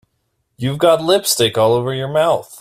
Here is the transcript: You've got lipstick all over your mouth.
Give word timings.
You've 0.57 0.79
got 0.79 1.03
lipstick 1.03 1.59
all 1.59 1.73
over 1.73 1.93
your 1.93 2.07
mouth. 2.07 2.47